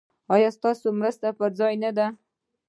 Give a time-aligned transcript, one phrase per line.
[0.33, 2.07] ایا ستاسو مرستې پر ځای نه دي؟